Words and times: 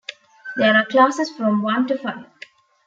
There 0.57 0.73
are 0.73 0.85
classes 0.87 1.29
from 1.29 1.61
one 1.61 1.85
to 1.85 1.95
five. 1.95 2.25